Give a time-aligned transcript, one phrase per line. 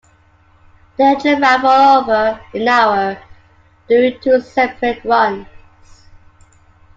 [0.97, 3.19] The engine ran for over an hour
[3.87, 5.45] during two separate runs.